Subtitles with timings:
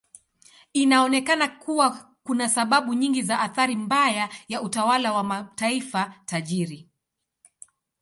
[0.73, 6.89] Inaonekana kuwa kuna sababu nyingi za athari mbaya ya utawala wa mataifa tajiri.